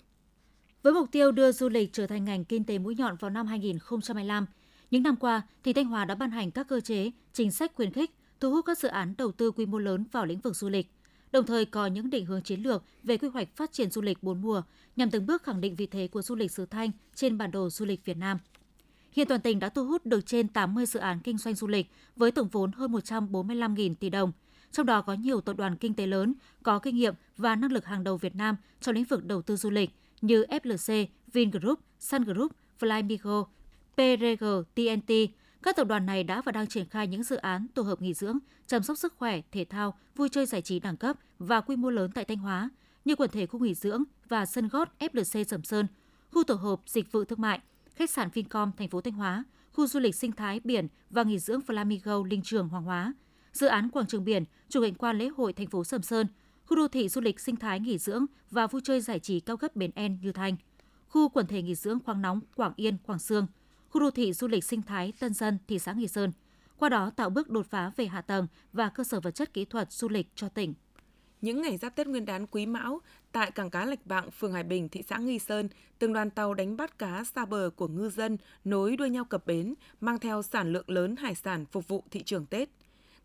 [0.82, 3.46] Với mục tiêu đưa du lịch trở thành ngành kinh tế mũi nhọn vào năm
[3.46, 4.46] 2025,
[4.90, 7.92] những năm qua, thì Thanh Hóa đã ban hành các cơ chế, chính sách khuyến
[7.92, 10.68] khích, thu hút các dự án đầu tư quy mô lớn vào lĩnh vực du
[10.68, 10.86] lịch
[11.32, 14.22] đồng thời có những định hướng chiến lược về quy hoạch phát triển du lịch
[14.22, 14.62] bốn mùa
[14.96, 17.70] nhằm từng bước khẳng định vị thế của du lịch xứ Thanh trên bản đồ
[17.70, 18.38] du lịch Việt Nam.
[19.12, 21.86] Hiện toàn tỉnh đã thu hút được trên 80 dự án kinh doanh du lịch
[22.16, 24.32] với tổng vốn hơn 145.000 tỷ đồng.
[24.72, 27.84] Trong đó có nhiều tập đoàn kinh tế lớn có kinh nghiệm và năng lực
[27.84, 29.90] hàng đầu Việt Nam trong lĩnh vực đầu tư du lịch
[30.20, 33.44] như FLC, Vingroup, Sun Group, Flymigo,
[33.94, 35.12] PRG, TNT.
[35.62, 38.14] Các tập đoàn này đã và đang triển khai những dự án tổ hợp nghỉ
[38.14, 41.76] dưỡng, chăm sóc sức khỏe, thể thao, vui chơi giải trí đẳng cấp và quy
[41.76, 42.70] mô lớn tại Thanh Hóa,
[43.04, 45.86] như quần thể khu nghỉ dưỡng và sân gót FLC Sầm Sơn,
[46.30, 47.60] khu tổ hợp dịch vụ thương mại,
[47.94, 51.38] khách sạn Vincom thành phố Thanh Hóa, khu du lịch sinh thái biển và nghỉ
[51.38, 53.14] dưỡng Flamingo Linh Trường Hoàng Hóa,
[53.52, 56.26] dự án quảng trường biển, chủ cảnh quan lễ hội thành phố Sầm Sơn,
[56.66, 59.56] khu đô thị du lịch sinh thái nghỉ dưỡng và vui chơi giải trí cao
[59.56, 60.56] cấp Bến En Như Thanh,
[61.08, 63.46] khu quần thể nghỉ dưỡng khoáng nóng Quảng Yên Quảng Sương,
[63.90, 66.33] khu đô thị du lịch sinh thái Tân Dân thị xã Nghi Sơn.
[66.79, 69.64] Qua đó tạo bước đột phá về hạ tầng và cơ sở vật chất kỹ
[69.64, 70.74] thuật du lịch cho tỉnh.
[71.40, 73.00] Những ngày giáp Tết Nguyên đán Quý Mão,
[73.33, 76.55] tại cảng cá Lạch Bạng, phường Hải Bình, thị xã Nghi Sơn, từng đoàn tàu
[76.55, 80.42] đánh bắt cá xa bờ của ngư dân nối đuôi nhau cập bến, mang theo
[80.42, 82.68] sản lượng lớn hải sản phục vụ thị trường Tết.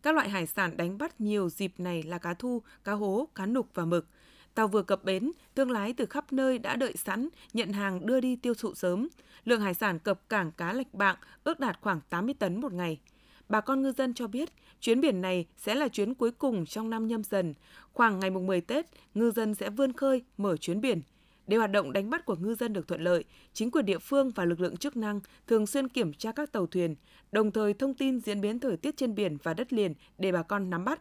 [0.02, 3.46] Các loại hải sản đánh bắt nhiều dịp này là cá thu, cá hố, cá
[3.46, 4.06] nục và mực.
[4.56, 8.20] Tàu vừa cập bến, thương lái từ khắp nơi đã đợi sẵn, nhận hàng đưa
[8.20, 9.08] đi tiêu thụ sớm.
[9.44, 13.00] Lượng hải sản cập cảng cá Lạch Bạng ước đạt khoảng 80 tấn một ngày.
[13.48, 14.48] Bà con ngư dân cho biết,
[14.80, 17.54] chuyến biển này sẽ là chuyến cuối cùng trong năm nhâm dần.
[17.92, 21.02] Khoảng ngày mùng 10 Tết, ngư dân sẽ vươn khơi, mở chuyến biển.
[21.46, 24.30] Để hoạt động đánh bắt của ngư dân được thuận lợi, chính quyền địa phương
[24.30, 26.94] và lực lượng chức năng thường xuyên kiểm tra các tàu thuyền,
[27.32, 30.42] đồng thời thông tin diễn biến thời tiết trên biển và đất liền để bà
[30.42, 31.00] con nắm bắt.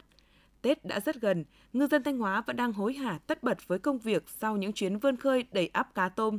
[0.66, 3.80] Tết đã rất gần, ngư dân Thanh Hóa vẫn đang hối hả tất bật với
[3.80, 6.38] công việc sau những chuyến vươn khơi đầy áp cá tôm.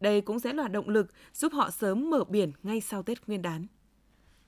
[0.00, 3.42] Đây cũng sẽ là động lực giúp họ sớm mở biển ngay sau Tết Nguyên
[3.42, 3.66] đán.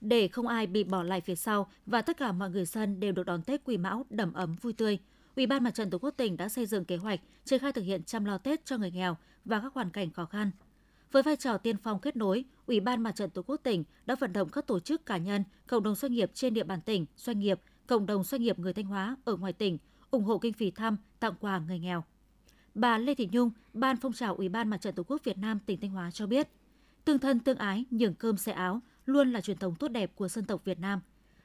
[0.01, 3.13] Để không ai bị bỏ lại phía sau và tất cả mọi người dân đều
[3.13, 4.99] được đón Tết Quý Mão đầm ấm vui tươi,
[5.37, 7.83] Ủy ban Mặt trận Tổ quốc tỉnh đã xây dựng kế hoạch triển khai thực
[7.83, 10.51] hiện chăm lo Tết cho người nghèo và các hoàn cảnh khó khăn.
[11.13, 14.15] Với vai trò tiên phong kết nối, Ủy ban Mặt trận Tổ quốc tỉnh đã
[14.15, 17.07] vận động các tổ chức cá nhân, cộng đồng doanh nghiệp trên địa bàn tỉnh,
[17.17, 19.79] doanh nghiệp, cộng đồng doanh nghiệp người Thanh Hóa ở ngoài tỉnh
[20.11, 22.05] ủng hộ kinh phí thăm, tặng quà người nghèo.
[22.75, 25.59] Bà Lê Thị Nhung, Ban phong trào Ủy ban Mặt trận Tổ quốc Việt Nam
[25.67, 26.49] tỉnh Thanh Hóa cho biết,
[27.05, 30.29] tương thân tương ái, nhường cơm xe áo luôn là truyền thống tốt đẹp của
[30.29, 31.01] dân tộc Việt Nam.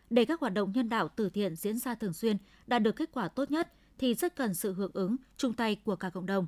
[0.10, 3.10] Để các hoạt động nhân đạo từ thiện diễn ra thường xuyên đạt được kết
[3.14, 6.48] quả tốt nhất thì rất cần sự hưởng ứng, chung tay của cả cộng đồng.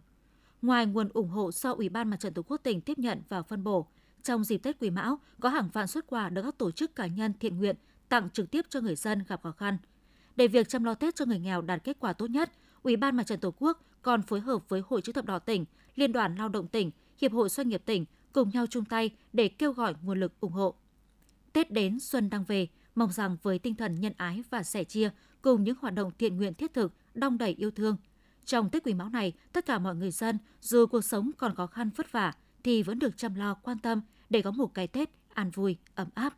[0.62, 3.44] Ngoài nguồn ủng hộ do Ủy ban Mặt trận Tổ quốc tỉnh tiếp nhận và
[3.44, 3.88] phân bổ,
[4.24, 7.08] trong dịp Tết Quý Mão có hàng vạn xuất quà được các tổ chức cá
[7.08, 7.76] nhân thiện nguyện
[8.16, 9.78] tặng trực tiếp cho người dân gặp khó khăn.
[10.36, 12.52] Để việc chăm lo Tết cho người nghèo đạt kết quả tốt nhất,
[12.84, 15.66] Ủy ban Mặt trận Tổ quốc còn phối hợp với Hội chữ thập đỏ tỉnh,
[15.96, 19.48] Liên đoàn Lao động tỉnh, Hiệp hội Doanh nghiệp tỉnh cùng nhau chung tay để
[19.48, 20.76] kêu gọi nguồn lực ủng hộ.
[21.54, 25.10] Tết đến xuân đang về, mong rằng với tinh thần nhân ái và sẻ chia
[25.42, 27.98] cùng những hoạt động thiện nguyện thiết thực, đong đầy yêu thương,
[28.46, 31.68] trong Tết Quý Mão này, tất cả mọi người dân dù cuộc sống còn khó
[31.68, 35.10] khăn vất vả thì vẫn được chăm lo quan tâm để có một cái Tết
[35.34, 36.34] an vui, ấm áp.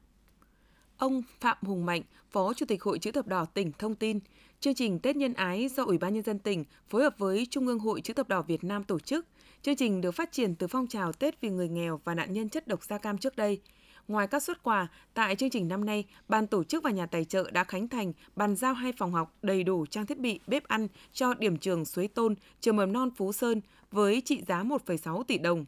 [0.98, 4.20] Ông Phạm Hùng Mạnh, Phó Chủ tịch Hội Chữ thập đỏ tỉnh thông tin,
[4.60, 7.68] chương trình Tết nhân ái do Ủy ban nhân dân tỉnh phối hợp với Trung
[7.68, 9.26] ương Hội Chữ thập đỏ Việt Nam tổ chức.
[9.62, 12.50] Chương trình được phát triển từ phong trào Tết vì người nghèo và nạn nhân
[12.50, 13.62] chất độc da cam trước đây.
[14.08, 17.26] Ngoài các suất quà, tại chương trình năm nay, ban tổ chức và nhà tài
[17.26, 20.68] trợ đã khánh thành bàn giao hai phòng học đầy đủ trang thiết bị bếp
[20.68, 25.24] ăn cho điểm trường Suối Tôn, trường mầm non Phú Sơn với trị giá 1,6
[25.24, 25.66] tỷ đồng.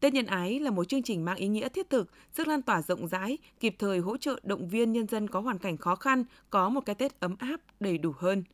[0.00, 2.82] Tết Nhân Ái là một chương trình mang ý nghĩa thiết thực, sức lan tỏa
[2.82, 6.24] rộng rãi, kịp thời hỗ trợ động viên nhân dân có hoàn cảnh khó khăn,
[6.50, 8.44] có một cái Tết ấm áp, đầy đủ hơn.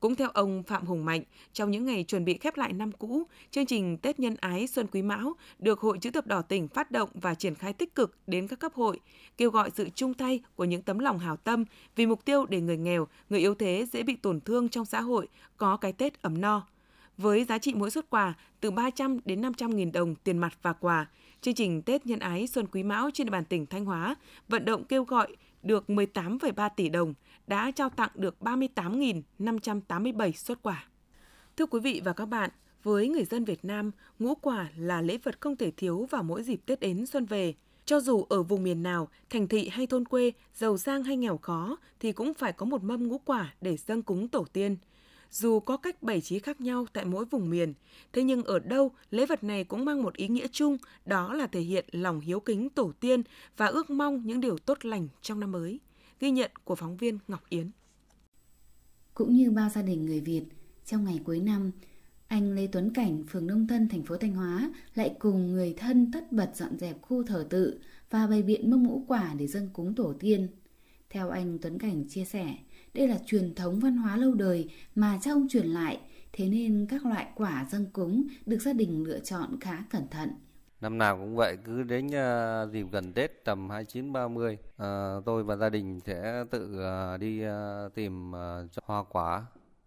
[0.00, 3.22] Cũng theo ông Phạm Hùng Mạnh, trong những ngày chuẩn bị khép lại năm cũ,
[3.50, 6.90] chương trình Tết Nhân Ái Xuân Quý Mão được Hội Chữ thập đỏ tỉnh phát
[6.90, 9.00] động và triển khai tích cực đến các cấp hội,
[9.36, 11.64] kêu gọi sự chung tay của những tấm lòng hào tâm
[11.96, 15.00] vì mục tiêu để người nghèo, người yếu thế dễ bị tổn thương trong xã
[15.00, 16.66] hội có cái Tết ấm no.
[17.20, 20.72] Với giá trị mỗi xuất quà từ 300 đến 500 nghìn đồng tiền mặt và
[20.72, 21.06] quà,
[21.40, 24.14] chương trình Tết Nhân Ái Xuân Quý Mão trên địa bàn tỉnh Thanh Hóa
[24.48, 27.14] vận động kêu gọi được 18,3 tỷ đồng,
[27.46, 30.84] đã trao tặng được 38.587 xuất quà.
[31.56, 32.50] Thưa quý vị và các bạn,
[32.82, 36.42] với người dân Việt Nam, ngũ quả là lễ vật không thể thiếu vào mỗi
[36.42, 37.54] dịp Tết đến xuân về.
[37.84, 41.38] Cho dù ở vùng miền nào, thành thị hay thôn quê, giàu sang hay nghèo
[41.38, 44.76] khó thì cũng phải có một mâm ngũ quả để dâng cúng tổ tiên.
[45.30, 47.74] Dù có cách bày trí khác nhau tại mỗi vùng miền,
[48.12, 51.46] thế nhưng ở đâu lễ vật này cũng mang một ý nghĩa chung, đó là
[51.46, 53.22] thể hiện lòng hiếu kính tổ tiên
[53.56, 55.80] và ước mong những điều tốt lành trong năm mới.
[56.20, 57.70] Ghi nhận của phóng viên Ngọc Yến.
[59.14, 60.44] Cũng như bao gia đình người Việt,
[60.86, 61.70] trong ngày cuối năm,
[62.26, 66.10] anh Lê Tuấn Cảnh, phường Nông Tân, thành phố Thanh Hóa lại cùng người thân
[66.12, 69.68] tất bật dọn dẹp khu thờ tự và bày biện mâm ngũ quả để dâng
[69.72, 70.48] cúng tổ tiên.
[71.10, 72.56] Theo anh Tuấn Cảnh chia sẻ,
[72.94, 76.00] đây là truyền thống văn hóa lâu đời mà cha ông truyền lại,
[76.32, 80.30] thế nên các loại quả dâng cúng được gia đình lựa chọn khá cẩn thận.
[80.80, 84.86] Năm nào cũng vậy, cứ đến uh, dịp gần Tết tầm 29 30, uh,
[85.24, 86.80] tôi và gia đình sẽ tự
[87.14, 89.46] uh, đi uh, tìm uh, hoa quả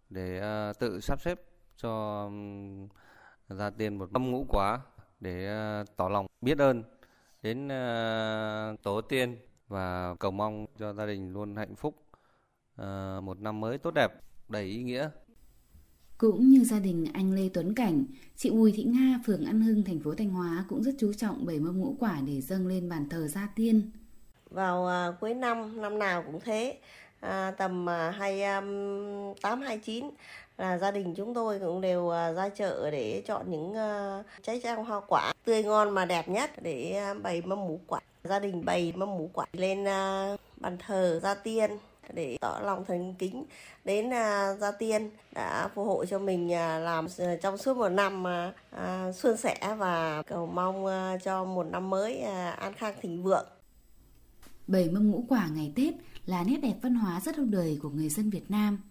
[0.10, 1.42] để uh, tự sắp xếp
[1.78, 2.88] cho um,
[3.50, 4.80] gia tiên một mâm ngũ quả
[5.20, 6.84] để uh, tỏ lòng biết ơn
[7.42, 9.38] đến uh, tổ tiên
[9.68, 11.96] và cầu mong cho gia đình luôn hạnh phúc
[12.82, 14.12] uh, một năm mới tốt đẹp
[14.50, 15.10] đầy ý nghĩa
[16.24, 18.06] cũng như gia đình anh Lê Tuấn Cảnh,
[18.36, 21.46] chị Bùi Thị Nga, phường An Hưng, thành phố Thanh Hóa cũng rất chú trọng
[21.46, 23.92] bày mâm ngũ quả để dâng lên bàn thờ gia tiên.
[24.50, 26.78] Vào à, cuối năm, năm nào cũng thế,
[27.20, 30.06] à, tầm à, 28, 29
[30.58, 34.60] là gia đình chúng tôi cũng đều à, ra chợ để chọn những à, trái
[34.64, 38.00] trang hoa quả tươi ngon mà đẹp nhất để à, bày mâm ngũ quả.
[38.24, 41.72] Gia đình bày mâm ngũ quả lên à, bàn thờ gia tiên
[42.14, 43.46] để tỏ lòng thành kính
[43.86, 47.90] đến à, gia tiên đã phù hộ cho mình à, làm à, trong suốt một
[47.90, 50.86] năm uh, suôn sẻ và cầu mong
[51.24, 52.20] cho một năm mới
[52.58, 53.48] an khang thịnh vượng.
[54.68, 55.94] Bày mâm ngũ quả ngày Tết
[56.26, 58.82] là nét đẹp văn hóa rất lâu đời của người dân Việt Nam.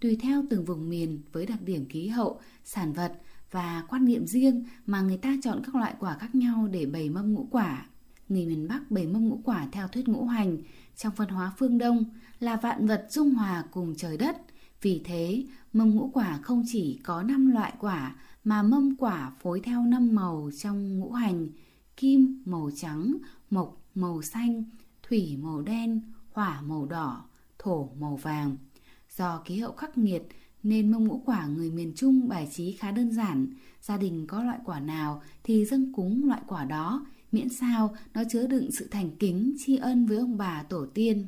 [0.00, 3.12] Tùy theo từng vùng miền với đặc điểm khí hậu, sản vật
[3.50, 7.08] và quan niệm riêng mà người ta chọn các loại quả khác nhau để bày
[7.08, 7.86] mâm ngũ quả.
[8.30, 10.58] Người miền Bắc bày mâm ngũ quả theo thuyết ngũ hành,
[10.96, 12.04] trong văn hóa phương Đông
[12.40, 14.36] là vạn vật dung hòa cùng trời đất.
[14.82, 19.60] Vì thế, mâm ngũ quả không chỉ có 5 loại quả mà mâm quả phối
[19.60, 21.48] theo năm màu trong ngũ hành:
[21.96, 23.16] kim màu trắng,
[23.50, 24.64] mộc màu xanh,
[25.02, 26.00] thủy màu đen,
[26.32, 27.24] hỏa màu đỏ,
[27.58, 28.56] thổ màu vàng.
[29.16, 30.22] Do khí hậu khắc nghiệt
[30.62, 33.46] nên mâm ngũ quả người miền Trung bài trí khá đơn giản,
[33.82, 38.22] gia đình có loại quả nào thì dâng cúng loại quả đó, miễn sao nó
[38.30, 41.26] chứa đựng sự thành kính tri ân với ông bà tổ tiên.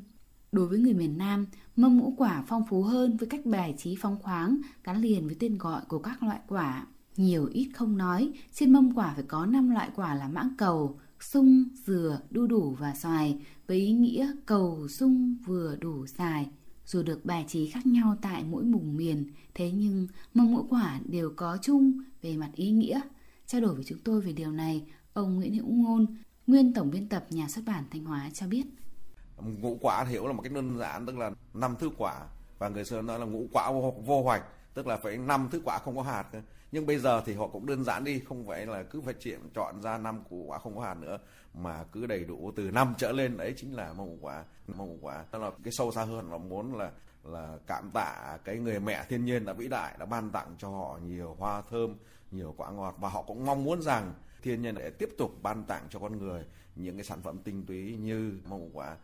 [0.52, 3.96] Đối với người miền Nam, mâm ngũ quả phong phú hơn với cách bài trí
[3.96, 6.86] phóng khoáng gắn liền với tên gọi của các loại quả.
[7.16, 11.00] Nhiều ít không nói, trên mâm quả phải có 5 loại quả là mãng cầu,
[11.20, 16.48] sung, dừa, đu đủ và xoài với ý nghĩa cầu, sung, vừa, đủ, dài
[16.86, 21.00] Dù được bài trí khác nhau tại mỗi vùng miền, thế nhưng mâm ngũ quả
[21.04, 23.00] đều có chung về mặt ý nghĩa.
[23.46, 26.06] Trao đổi với chúng tôi về điều này, ông Nguyễn Hữu Ngôn,
[26.46, 28.66] nguyên tổng biên tập nhà xuất bản Thanh Hóa cho biết.
[29.38, 32.26] Ngũ quả hiểu là một cách đơn giản tức là năm thứ quả.
[32.58, 34.44] Và người xưa nói là ngũ quả vô, vô hoạch
[34.74, 36.24] tức là phải năm thứ quả không có hạt
[36.72, 39.40] nhưng bây giờ thì họ cũng đơn giản đi không phải là cứ phải chuyện
[39.54, 41.18] chọn ra năm củ quả không có hạt nữa
[41.54, 43.36] mà cứ đầy đủ từ năm trở lên.
[43.36, 45.24] Đấy chính là mong quả mong quả.
[45.32, 46.90] Đó là cái sâu xa hơn là muốn là
[47.24, 50.68] là cảm tạ cái người mẹ thiên nhiên đã vĩ đại đã ban tặng cho
[50.68, 51.96] họ nhiều hoa thơm
[52.30, 52.96] nhiều quả ngọt.
[53.00, 56.18] Và họ cũng mong muốn rằng thiên nhiên để tiếp tục ban tặng cho con
[56.18, 56.44] người
[56.76, 58.96] những cái sản phẩm tinh túy như mong quả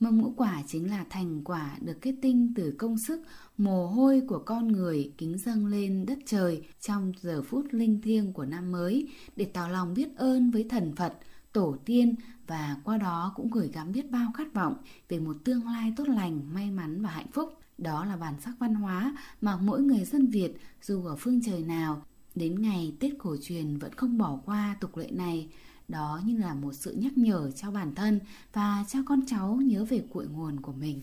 [0.00, 3.22] Mâm ngũ quả chính là thành quả được kết tinh từ công sức,
[3.56, 8.32] mồ hôi của con người kính dâng lên đất trời trong giờ phút linh thiêng
[8.32, 11.18] của năm mới để tỏ lòng biết ơn với thần Phật,
[11.52, 12.14] tổ tiên
[12.46, 14.76] và qua đó cũng gửi gắm biết bao khát vọng
[15.08, 17.54] về một tương lai tốt lành, may mắn và hạnh phúc.
[17.78, 21.62] Đó là bản sắc văn hóa mà mỗi người dân Việt dù ở phương trời
[21.62, 22.02] nào
[22.34, 25.48] đến ngày Tết cổ truyền vẫn không bỏ qua tục lệ này
[25.88, 28.20] đó như là một sự nhắc nhở cho bản thân
[28.52, 31.02] và cho con cháu nhớ về cội nguồn của mình.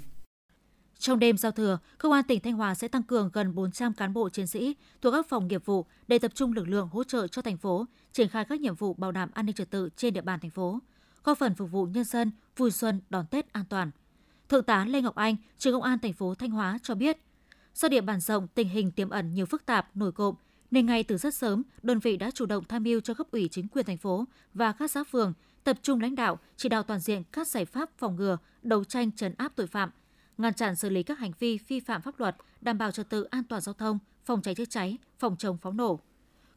[1.00, 4.14] Trong đêm giao thừa, Công an tỉnh Thanh Hóa sẽ tăng cường gần 400 cán
[4.14, 7.28] bộ chiến sĩ thuộc các phòng nghiệp vụ để tập trung lực lượng hỗ trợ
[7.28, 10.14] cho thành phố triển khai các nhiệm vụ bảo đảm an ninh trật tự trên
[10.14, 10.80] địa bàn thành phố,
[11.24, 13.92] góp phần phục vụ nhân dân vui xuân đón Tết an toàn.
[14.50, 17.18] Thượng tá Lê Ngọc Anh, trưởng công an thành phố Thanh Hóa cho biết,
[17.76, 20.36] do địa bàn rộng, tình hình tiềm ẩn nhiều phức tạp, nổi cộm,
[20.72, 23.48] nên ngay từ rất sớm, đơn vị đã chủ động tham mưu cho cấp ủy
[23.52, 27.00] chính quyền thành phố và các xã phường tập trung lãnh đạo, chỉ đạo toàn
[27.00, 29.90] diện các giải pháp phòng ngừa, đấu tranh trấn áp tội phạm,
[30.38, 33.24] ngăn chặn xử lý các hành vi vi phạm pháp luật, đảm bảo trật tự
[33.24, 36.00] an toàn giao thông, phòng cháy chữa cháy, phòng chống pháo nổ.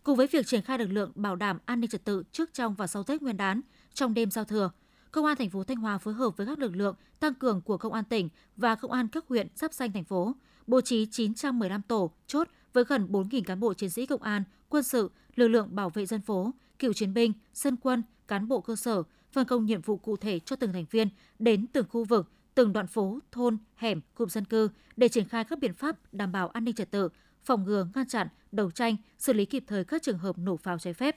[0.02, 2.74] Cùng với việc triển khai lực lượng bảo đảm an ninh trật tự trước trong
[2.74, 3.60] và sau Tết Nguyên đán,
[3.94, 4.70] trong đêm giao thừa,
[5.12, 7.78] Công an thành phố Thanh Hóa phối hợp với các lực lượng tăng cường của
[7.78, 10.34] Công an tỉnh và Công an các huyện giáp danh thành phố,
[10.66, 14.82] bố trí 915 tổ chốt với gần 4.000 cán bộ chiến sĩ công an, quân
[14.82, 18.76] sự, lực lượng bảo vệ dân phố, cựu chiến binh, dân quân, cán bộ cơ
[18.76, 19.02] sở,
[19.32, 22.72] phân công nhiệm vụ cụ thể cho từng thành viên đến từng khu vực, từng
[22.72, 26.48] đoạn phố, thôn, hẻm, cụm dân cư để triển khai các biện pháp đảm bảo
[26.48, 27.08] an ninh trật tự,
[27.44, 30.78] phòng ngừa, ngăn chặn, đấu tranh, xử lý kịp thời các trường hợp nổ pháo
[30.78, 31.16] trái phép.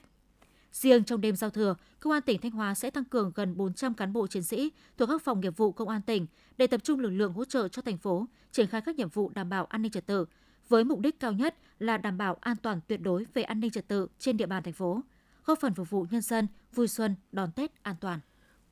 [0.72, 3.94] Riêng trong đêm giao thừa, Công an tỉnh Thanh Hóa sẽ tăng cường gần 400
[3.94, 7.00] cán bộ chiến sĩ thuộc các phòng nghiệp vụ Công an tỉnh để tập trung
[7.00, 9.82] lực lượng hỗ trợ cho thành phố triển khai các nhiệm vụ đảm bảo an
[9.82, 10.26] ninh trật tự,
[10.68, 13.70] với mục đích cao nhất là đảm bảo an toàn tuyệt đối về an ninh
[13.70, 15.00] trật tự trên địa bàn thành phố,
[15.44, 18.20] góp phần phục vụ nhân dân vui xuân đón Tết an toàn.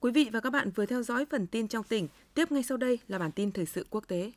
[0.00, 2.76] Quý vị và các bạn vừa theo dõi phần tin trong tỉnh, tiếp ngay sau
[2.76, 4.33] đây là bản tin thời sự quốc tế.